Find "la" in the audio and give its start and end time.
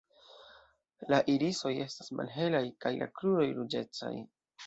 1.13-1.19, 3.01-3.11